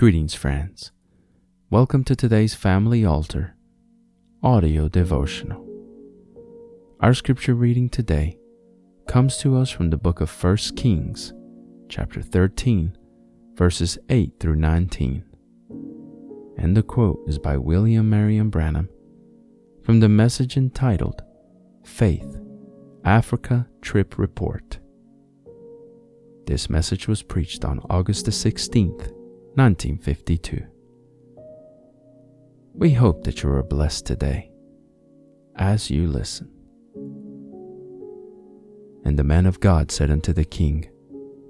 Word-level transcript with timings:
Greetings, 0.00 0.32
friends. 0.32 0.92
Welcome 1.68 2.04
to 2.04 2.16
today's 2.16 2.54
Family 2.54 3.04
Altar 3.04 3.54
audio 4.42 4.88
devotional. 4.88 5.62
Our 7.00 7.12
scripture 7.12 7.54
reading 7.54 7.90
today 7.90 8.38
comes 9.06 9.36
to 9.42 9.58
us 9.58 9.68
from 9.68 9.90
the 9.90 9.98
book 9.98 10.22
of 10.22 10.30
1 10.42 10.56
Kings, 10.74 11.34
chapter 11.90 12.22
13, 12.22 12.96
verses 13.56 13.98
8 14.08 14.32
through 14.40 14.56
19. 14.56 15.22
And 16.56 16.74
the 16.74 16.82
quote 16.82 17.22
is 17.26 17.38
by 17.38 17.58
William 17.58 18.08
Marion 18.08 18.48
Branham 18.48 18.88
from 19.82 20.00
the 20.00 20.08
message 20.08 20.56
entitled 20.56 21.20
Faith 21.84 22.38
Africa 23.04 23.68
Trip 23.82 24.16
Report. 24.16 24.78
This 26.46 26.70
message 26.70 27.06
was 27.06 27.22
preached 27.22 27.66
on 27.66 27.84
August 27.90 28.24
the 28.24 28.30
16th, 28.30 29.12
1952. 29.60 30.64
We 32.72 32.92
hope 32.92 33.24
that 33.24 33.42
you 33.42 33.50
are 33.50 33.62
blessed 33.62 34.06
today 34.06 34.50
as 35.54 35.90
you 35.90 36.08
listen. 36.08 36.50
And 39.04 39.18
the 39.18 39.22
man 39.22 39.44
of 39.44 39.60
God 39.60 39.90
said 39.90 40.10
unto 40.10 40.32
the 40.32 40.46
king, 40.46 40.88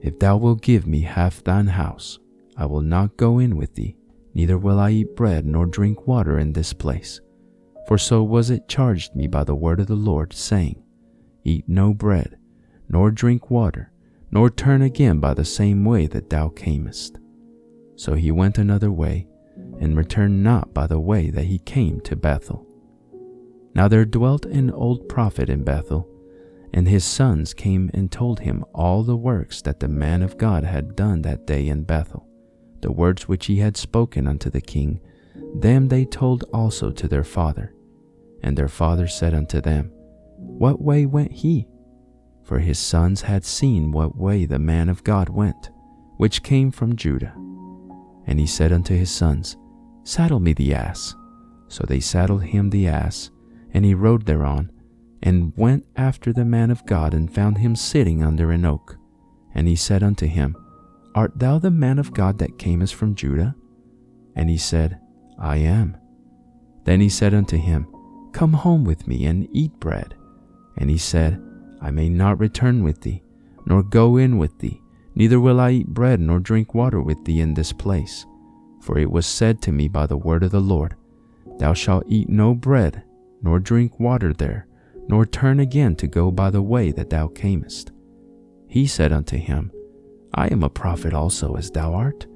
If 0.02 0.18
thou 0.18 0.38
wilt 0.38 0.60
give 0.60 0.88
me 0.88 1.02
half 1.02 1.44
thine 1.44 1.68
house, 1.68 2.18
I 2.56 2.66
will 2.66 2.80
not 2.80 3.16
go 3.16 3.38
in 3.38 3.56
with 3.56 3.76
thee, 3.76 3.96
neither 4.34 4.58
will 4.58 4.80
I 4.80 4.90
eat 4.90 5.14
bread 5.14 5.46
nor 5.46 5.66
drink 5.66 6.08
water 6.08 6.36
in 6.36 6.52
this 6.52 6.72
place. 6.72 7.20
For 7.86 7.96
so 7.96 8.24
was 8.24 8.50
it 8.50 8.66
charged 8.66 9.14
me 9.14 9.28
by 9.28 9.44
the 9.44 9.54
word 9.54 9.78
of 9.78 9.86
the 9.86 9.94
Lord, 9.94 10.32
saying, 10.32 10.82
Eat 11.44 11.68
no 11.68 11.94
bread, 11.94 12.40
nor 12.88 13.12
drink 13.12 13.52
water, 13.52 13.92
nor 14.32 14.50
turn 14.50 14.82
again 14.82 15.20
by 15.20 15.32
the 15.32 15.44
same 15.44 15.84
way 15.84 16.08
that 16.08 16.28
thou 16.28 16.48
camest. 16.48 17.19
So 18.00 18.14
he 18.14 18.30
went 18.30 18.56
another 18.56 18.90
way, 18.90 19.26
and 19.78 19.94
returned 19.94 20.42
not 20.42 20.72
by 20.72 20.86
the 20.86 20.98
way 20.98 21.28
that 21.28 21.44
he 21.44 21.58
came 21.58 22.00
to 22.00 22.16
Bethel. 22.16 22.66
Now 23.74 23.88
there 23.88 24.06
dwelt 24.06 24.46
an 24.46 24.70
old 24.70 25.06
prophet 25.06 25.50
in 25.50 25.64
Bethel, 25.64 26.08
and 26.72 26.88
his 26.88 27.04
sons 27.04 27.52
came 27.52 27.90
and 27.92 28.10
told 28.10 28.40
him 28.40 28.64
all 28.74 29.02
the 29.02 29.18
works 29.18 29.60
that 29.60 29.80
the 29.80 29.88
man 29.88 30.22
of 30.22 30.38
God 30.38 30.64
had 30.64 30.96
done 30.96 31.20
that 31.20 31.46
day 31.46 31.68
in 31.68 31.82
Bethel, 31.82 32.26
the 32.80 32.90
words 32.90 33.28
which 33.28 33.44
he 33.44 33.58
had 33.58 33.76
spoken 33.76 34.26
unto 34.26 34.48
the 34.48 34.62
king, 34.62 34.98
them 35.54 35.88
they 35.88 36.06
told 36.06 36.44
also 36.54 36.90
to 36.90 37.06
their 37.06 37.22
father. 37.22 37.74
And 38.42 38.56
their 38.56 38.68
father 38.68 39.08
said 39.08 39.34
unto 39.34 39.60
them, 39.60 39.90
What 40.38 40.80
way 40.80 41.04
went 41.04 41.32
he? 41.32 41.68
For 42.44 42.60
his 42.60 42.78
sons 42.78 43.20
had 43.20 43.44
seen 43.44 43.92
what 43.92 44.16
way 44.16 44.46
the 44.46 44.58
man 44.58 44.88
of 44.88 45.04
God 45.04 45.28
went, 45.28 45.68
which 46.16 46.42
came 46.42 46.70
from 46.70 46.96
Judah. 46.96 47.34
And 48.26 48.38
he 48.38 48.46
said 48.46 48.72
unto 48.72 48.94
his 48.94 49.10
sons, 49.10 49.56
Saddle 50.04 50.40
me 50.40 50.52
the 50.52 50.74
ass. 50.74 51.14
So 51.68 51.84
they 51.86 52.00
saddled 52.00 52.42
him 52.42 52.70
the 52.70 52.88
ass, 52.88 53.30
and 53.72 53.84
he 53.84 53.94
rode 53.94 54.26
thereon, 54.26 54.70
and 55.22 55.52
went 55.56 55.84
after 55.96 56.32
the 56.32 56.44
man 56.44 56.70
of 56.70 56.84
God, 56.86 57.14
and 57.14 57.32
found 57.32 57.58
him 57.58 57.76
sitting 57.76 58.22
under 58.22 58.50
an 58.50 58.64
oak. 58.64 58.96
And 59.54 59.68
he 59.68 59.76
said 59.76 60.02
unto 60.02 60.26
him, 60.26 60.56
Art 61.14 61.38
thou 61.38 61.58
the 61.58 61.70
man 61.70 61.98
of 61.98 62.12
God 62.14 62.38
that 62.38 62.58
camest 62.58 62.94
from 62.94 63.14
Judah? 63.14 63.54
And 64.34 64.48
he 64.48 64.56
said, 64.56 65.00
I 65.38 65.56
am. 65.56 65.96
Then 66.84 67.00
he 67.00 67.08
said 67.08 67.34
unto 67.34 67.56
him, 67.56 67.86
Come 68.32 68.52
home 68.52 68.84
with 68.84 69.06
me 69.08 69.26
and 69.26 69.48
eat 69.52 69.72
bread. 69.80 70.14
And 70.76 70.88
he 70.88 70.98
said, 70.98 71.42
I 71.80 71.90
may 71.90 72.08
not 72.08 72.38
return 72.38 72.82
with 72.82 73.00
thee, 73.00 73.22
nor 73.66 73.82
go 73.82 74.16
in 74.16 74.38
with 74.38 74.58
thee, 74.58 74.80
neither 75.20 75.38
will 75.38 75.60
I 75.60 75.72
eat 75.72 75.88
bread 75.88 76.18
nor 76.18 76.38
drink 76.38 76.72
water 76.72 77.02
with 77.02 77.26
thee 77.26 77.40
in 77.40 77.52
this 77.52 77.74
place. 77.74 78.24
For 78.80 78.96
it 78.96 79.10
was 79.10 79.26
said 79.26 79.60
to 79.62 79.70
me 79.70 79.86
by 79.86 80.06
the 80.06 80.16
word 80.16 80.42
of 80.42 80.50
the 80.50 80.62
Lord, 80.62 80.96
Thou 81.58 81.74
shalt 81.74 82.04
eat 82.08 82.30
no 82.30 82.54
bread, 82.54 83.02
nor 83.42 83.58
drink 83.58 84.00
water 84.00 84.32
there, 84.32 84.66
nor 85.08 85.26
turn 85.26 85.60
again 85.60 85.94
to 85.96 86.06
go 86.06 86.30
by 86.30 86.48
the 86.48 86.62
way 86.62 86.90
that 86.92 87.10
thou 87.10 87.28
camest. 87.28 87.92
He 88.66 88.86
said 88.86 89.12
unto 89.12 89.36
him, 89.36 89.70
I 90.32 90.46
am 90.46 90.62
a 90.62 90.70
prophet 90.70 91.12
also 91.12 91.54
as 91.54 91.70
thou 91.70 91.92
art. 91.92 92.26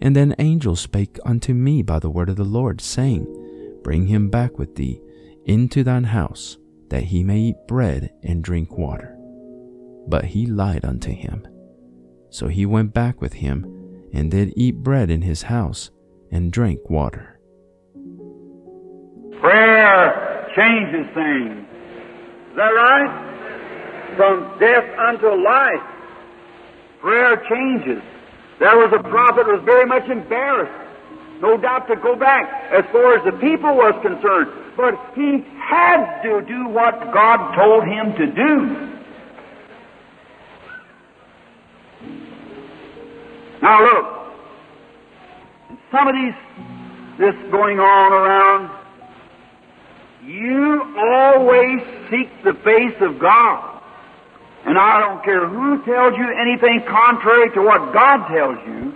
And 0.00 0.16
an 0.16 0.36
angel 0.38 0.76
spake 0.76 1.18
unto 1.24 1.52
me 1.52 1.82
by 1.82 1.98
the 1.98 2.08
word 2.08 2.28
of 2.28 2.36
the 2.36 2.44
Lord, 2.44 2.80
saying, 2.80 3.26
Bring 3.82 4.06
him 4.06 4.30
back 4.30 4.60
with 4.60 4.76
thee 4.76 5.00
into 5.44 5.82
thine 5.82 6.04
house, 6.04 6.56
that 6.90 7.02
he 7.02 7.24
may 7.24 7.40
eat 7.40 7.66
bread 7.66 8.12
and 8.22 8.44
drink 8.44 8.78
water. 8.78 9.18
But 10.06 10.26
he 10.26 10.46
lied 10.46 10.84
unto 10.84 11.10
him. 11.10 11.48
So 12.30 12.48
he 12.48 12.66
went 12.66 12.92
back 12.92 13.20
with 13.20 13.34
him, 13.34 13.64
and 14.12 14.30
did 14.30 14.52
eat 14.56 14.82
bread 14.82 15.10
in 15.10 15.22
his 15.22 15.42
house, 15.42 15.90
and 16.30 16.52
drank 16.52 16.88
water. 16.90 17.40
Prayer 19.40 20.50
changes 20.56 21.06
things. 21.14 21.66
Is 22.50 22.56
that 22.56 22.72
right? 22.74 24.14
From 24.16 24.58
death 24.58 24.84
unto 24.98 25.28
life. 25.42 25.82
Prayer 27.00 27.36
changes. 27.48 28.02
There 28.58 28.76
was 28.76 28.92
a 28.92 29.02
prophet 29.02 29.46
who 29.46 29.52
was 29.52 29.62
very 29.64 29.86
much 29.86 30.08
embarrassed, 30.10 30.74
no 31.40 31.56
doubt 31.56 31.86
to 31.88 31.96
go 31.96 32.16
back 32.16 32.72
as 32.72 32.84
far 32.90 33.16
as 33.16 33.24
the 33.24 33.38
people 33.38 33.76
was 33.76 33.94
concerned, 34.02 34.50
but 34.76 34.94
he 35.14 35.44
had 35.62 36.20
to 36.22 36.42
do 36.42 36.68
what 36.68 36.98
God 37.12 37.54
told 37.54 37.84
him 37.84 38.12
to 38.18 38.26
do. 38.26 38.97
Now 43.68 43.84
look, 43.84 44.06
some 45.92 46.08
of 46.08 46.14
these, 46.14 46.32
this 47.20 47.36
going 47.52 47.78
on 47.78 48.12
around, 48.16 48.72
you 50.24 50.88
always 50.96 51.84
seek 52.08 52.32
the 52.44 52.54
face 52.64 52.96
of 53.02 53.20
God. 53.20 53.82
And 54.64 54.78
I 54.78 55.00
don't 55.00 55.22
care 55.22 55.46
who 55.46 55.84
tells 55.84 56.16
you 56.16 56.32
anything 56.40 56.80
contrary 56.88 57.50
to 57.56 57.60
what 57.60 57.92
God 57.92 58.32
tells 58.32 58.56
you, 58.66 58.94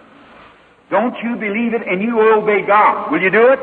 don't 0.88 1.16
you 1.22 1.36
believe 1.36 1.74
it 1.74 1.86
and 1.86 2.00
you 2.00 2.18
obey 2.32 2.64
God. 2.66 3.12
Will 3.12 3.20
you 3.20 3.30
do 3.30 3.52
it? 3.52 3.60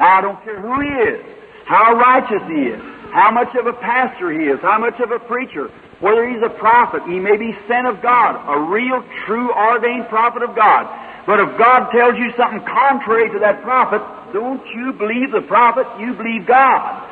I 0.00 0.22
don't 0.22 0.42
care 0.42 0.58
who 0.58 0.80
he 0.80 0.88
is, 0.88 1.20
how 1.66 1.92
righteous 1.96 2.40
he 2.48 2.72
is, 2.72 2.82
how 3.16 3.32
much 3.32 3.48
of 3.56 3.64
a 3.64 3.72
pastor 3.72 4.28
he 4.28 4.44
is, 4.44 4.60
how 4.60 4.76
much 4.76 5.00
of 5.00 5.08
a 5.10 5.18
preacher, 5.24 5.72
whether 6.04 6.28
he's 6.28 6.44
a 6.44 6.52
prophet, 6.60 7.00
he 7.08 7.16
may 7.16 7.40
be 7.40 7.56
sent 7.64 7.88
of 7.88 8.04
God, 8.04 8.36
a 8.44 8.68
real, 8.68 9.00
true, 9.24 9.48
ordained 9.56 10.04
prophet 10.12 10.44
of 10.44 10.54
God. 10.54 10.84
But 11.24 11.40
if 11.40 11.56
God 11.56 11.88
tells 11.96 12.20
you 12.20 12.28
something 12.36 12.60
contrary 12.68 13.32
to 13.32 13.38
that 13.40 13.64
prophet, 13.64 14.04
don't 14.36 14.60
you 14.68 14.92
believe 14.92 15.32
the 15.32 15.40
prophet, 15.48 15.88
you 15.96 16.12
believe 16.12 16.44
God. 16.46 17.08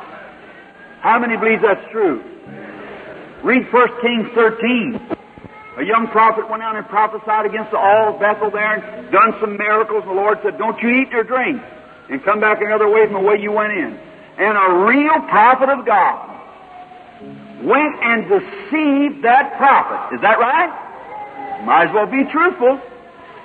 How 1.01 1.17
many 1.17 1.37
believe 1.41 1.65
that's 1.65 1.81
true? 1.89 2.21
Read 3.41 3.65
1 3.73 4.01
Kings 4.05 4.29
13. 4.37 5.01
A 5.81 5.83
young 5.83 6.05
prophet 6.13 6.45
went 6.47 6.61
out 6.61 6.75
and 6.77 6.85
prophesied 6.85 7.49
against 7.49 7.71
the 7.71 7.81
all 7.81 8.13
of 8.13 8.21
Bethel 8.21 8.51
there 8.51 8.77
and 8.77 9.11
done 9.11 9.33
some 9.41 9.57
miracles. 9.57 10.05
And 10.05 10.11
the 10.13 10.21
Lord 10.21 10.37
said, 10.45 10.59
Don't 10.59 10.77
you 10.85 11.01
eat 11.01 11.09
or 11.17 11.23
drink 11.23 11.61
and 12.09 12.23
come 12.23 12.39
back 12.39 12.61
another 12.61 12.87
way 12.87 13.09
from 13.09 13.17
the 13.17 13.27
way 13.27 13.41
you 13.41 13.51
went 13.51 13.73
in. 13.73 13.97
And 14.37 14.57
a 14.57 14.85
real 14.85 15.19
prophet 15.29 15.69
of 15.69 15.85
God 15.85 16.35
went 17.63 17.95
and 18.03 18.27
deceived 18.27 19.23
that 19.23 19.55
prophet. 19.57 20.15
Is 20.15 20.21
that 20.21 20.39
right? 20.39 21.65
Might 21.65 21.87
as 21.87 21.93
well 21.93 22.05
be 22.05 22.23
truthful. 22.31 22.79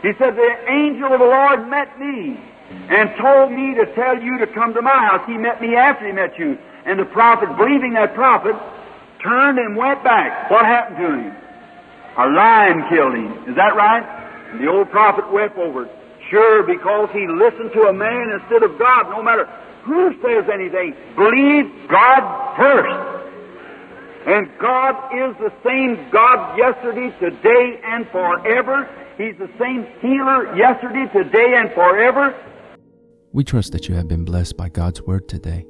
He 0.02 0.12
said, 0.18 0.34
The 0.34 0.52
angel 0.68 1.12
of 1.12 1.20
the 1.20 1.30
Lord 1.30 1.68
met 1.68 1.98
me 1.98 2.40
and 2.90 3.10
told 3.20 3.52
me 3.52 3.74
to 3.74 3.86
tell 3.94 4.20
you 4.20 4.38
to 4.38 4.46
come 4.46 4.74
to 4.74 4.82
my 4.82 4.98
house. 5.06 5.22
He 5.26 5.38
met 5.38 5.60
me 5.60 5.76
after 5.76 6.06
he 6.06 6.12
met 6.12 6.38
you. 6.38 6.58
And 6.86 6.98
the 6.98 7.04
prophet, 7.04 7.54
believing 7.56 7.94
that 7.94 8.14
prophet, 8.14 8.56
turned 9.22 9.58
and 9.58 9.76
went 9.76 10.02
back. 10.02 10.50
What 10.50 10.64
happened 10.64 10.96
to 10.96 11.06
him? 11.06 11.36
A 12.18 12.26
lion 12.28 12.84
killed 12.88 13.14
him. 13.14 13.48
Is 13.48 13.56
that 13.56 13.76
right? 13.76 14.02
And 14.50 14.60
the 14.60 14.66
old 14.66 14.90
prophet 14.90 15.30
wept 15.30 15.56
over 15.56 15.84
it. 15.84 15.99
Sure, 16.30 16.62
because 16.62 17.10
he 17.12 17.26
listened 17.26 17.72
to 17.74 17.88
a 17.88 17.92
man 17.92 18.30
instead 18.40 18.62
of 18.62 18.78
God, 18.78 19.10
no 19.10 19.22
matter 19.22 19.46
who 19.84 20.12
says 20.22 20.44
anything. 20.52 20.94
Believe 21.16 21.66
God 21.88 22.56
first. 22.56 23.20
And 24.26 24.48
God 24.60 24.94
is 25.12 25.34
the 25.38 25.52
same 25.64 26.08
God 26.12 26.56
yesterday, 26.56 27.10
today, 27.18 27.80
and 27.84 28.06
forever. 28.10 28.88
He's 29.16 29.36
the 29.38 29.50
same 29.58 29.86
healer 30.00 30.54
yesterday, 30.56 31.06
today, 31.12 31.54
and 31.56 31.72
forever. 31.72 32.34
We 33.32 33.44
trust 33.44 33.72
that 33.72 33.88
you 33.88 33.94
have 33.94 34.08
been 34.08 34.24
blessed 34.24 34.56
by 34.56 34.68
God's 34.68 35.02
Word 35.02 35.28
today. 35.28 35.66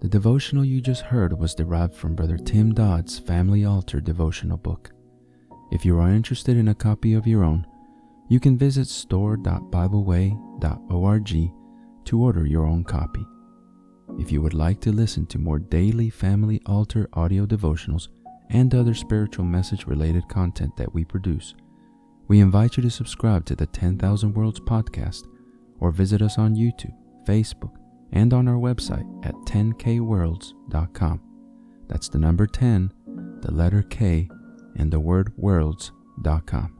The 0.00 0.08
devotional 0.08 0.64
you 0.64 0.80
just 0.80 1.02
heard 1.02 1.38
was 1.38 1.54
derived 1.54 1.94
from 1.94 2.14
Brother 2.14 2.36
Tim 2.36 2.72
Dodd's 2.74 3.18
Family 3.18 3.64
Altar 3.64 4.00
devotional 4.00 4.56
book. 4.56 4.90
If 5.72 5.84
you 5.84 5.98
are 5.98 6.10
interested 6.10 6.56
in 6.56 6.68
a 6.68 6.74
copy 6.74 7.14
of 7.14 7.26
your 7.26 7.44
own, 7.44 7.66
you 8.30 8.40
can 8.40 8.56
visit 8.56 8.88
store.bibleway.org 8.88 11.52
to 12.04 12.22
order 12.22 12.46
your 12.46 12.64
own 12.64 12.84
copy. 12.84 13.26
If 14.18 14.32
you 14.32 14.40
would 14.40 14.54
like 14.54 14.80
to 14.80 14.92
listen 14.92 15.26
to 15.26 15.38
more 15.38 15.58
daily 15.58 16.08
Family 16.10 16.62
Altar 16.64 17.06
audio 17.12 17.44
devotionals 17.44 18.08
and 18.48 18.74
other 18.74 18.94
spiritual 18.94 19.44
message 19.44 19.86
related 19.86 20.26
content 20.28 20.74
that 20.76 20.94
we 20.94 21.04
produce, 21.04 21.54
We 22.30 22.38
invite 22.38 22.76
you 22.76 22.82
to 22.84 22.90
subscribe 22.90 23.44
to 23.46 23.56
the 23.56 23.66
10,000 23.66 24.34
Worlds 24.34 24.60
podcast 24.60 25.26
or 25.80 25.90
visit 25.90 26.22
us 26.22 26.38
on 26.38 26.54
YouTube, 26.54 26.94
Facebook, 27.26 27.72
and 28.12 28.32
on 28.32 28.46
our 28.46 28.54
website 28.54 29.04
at 29.26 29.34
10kworlds.com. 29.46 31.20
That's 31.88 32.08
the 32.08 32.20
number 32.20 32.46
10, 32.46 32.92
the 33.42 33.52
letter 33.52 33.82
K, 33.82 34.28
and 34.76 34.92
the 34.92 35.00
word 35.00 35.32
worlds.com. 35.36 36.79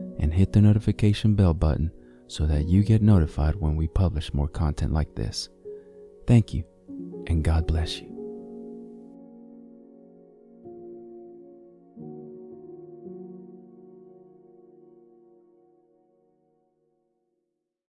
and 0.21 0.33
hit 0.33 0.53
the 0.53 0.61
notification 0.61 1.35
bell 1.35 1.53
button 1.53 1.91
so 2.27 2.45
that 2.45 2.67
you 2.67 2.83
get 2.83 3.01
notified 3.01 3.55
when 3.55 3.75
we 3.75 3.87
publish 3.87 4.33
more 4.33 4.47
content 4.47 4.93
like 4.93 5.13
this. 5.15 5.49
Thank 6.25 6.53
you, 6.53 6.63
and 7.27 7.43
God 7.43 7.67
bless 7.67 7.99
you. 7.99 8.10